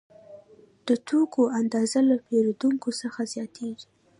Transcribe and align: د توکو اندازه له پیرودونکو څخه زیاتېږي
د 0.87 0.89
توکو 1.07 1.43
اندازه 1.59 1.99
له 2.09 2.15
پیرودونکو 2.25 2.89
څخه 3.01 3.21
زیاتېږي 3.33 3.87